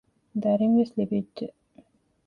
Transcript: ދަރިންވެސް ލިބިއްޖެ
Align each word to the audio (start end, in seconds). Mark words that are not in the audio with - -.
ދަރިންވެސް 0.41 0.93
ލިބިއްޖެ 0.97 1.47